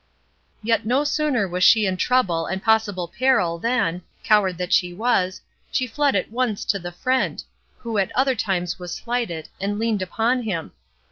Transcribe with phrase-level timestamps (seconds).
[0.63, 5.41] Yet no sooner was she in trouble and possible peril than, coward that she was,
[5.71, 7.43] she fled at once to the Friend,
[7.77, 10.71] who at other times was slighted, and leaned upon Him.